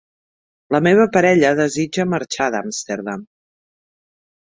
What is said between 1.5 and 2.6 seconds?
desitja marxar